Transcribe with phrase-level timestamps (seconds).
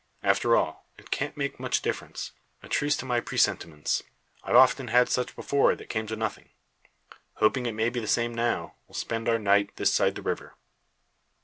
[0.23, 2.31] After all, it can't make much difference.
[2.63, 4.01] A truce to my presentiments.
[4.43, 6.49] I've often had such before, that came to nothing.
[7.35, 10.55] Hoping it may be the same now, we'll spend our night this side the river."